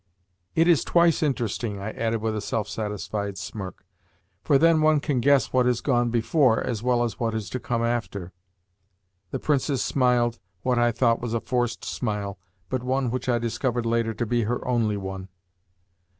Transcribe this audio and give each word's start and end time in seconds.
"It 0.55 0.67
is 0.67 0.83
twice 0.83 1.17
as 1.21 1.27
interesting," 1.27 1.79
I 1.79 1.91
added 1.91 2.21
with 2.23 2.35
a 2.35 2.41
self 2.41 2.67
satisfied 2.67 3.37
smirk; 3.37 3.85
"for 4.41 4.57
then 4.57 4.81
one 4.81 4.99
can 4.99 5.19
guess 5.19 5.53
what 5.53 5.67
has 5.67 5.79
gone 5.79 6.09
before 6.09 6.59
as 6.59 6.81
well 6.81 7.03
as 7.03 7.19
what 7.19 7.35
is 7.35 7.51
to 7.51 7.59
come 7.59 7.83
after." 7.83 8.33
The 9.29 9.37
Princess 9.37 9.83
smiled 9.85 10.39
what 10.63 10.79
I 10.79 10.91
thought 10.91 11.21
was 11.21 11.35
a 11.35 11.39
forced 11.39 11.85
smile, 11.85 12.39
but 12.67 12.81
one 12.81 13.11
which 13.11 13.29
I 13.29 13.37
discovered 13.37 13.85
later 13.85 14.15
to 14.15 14.25
be 14.25 14.45
her 14.45 14.67
only 14.67 14.97
one. 14.97 15.29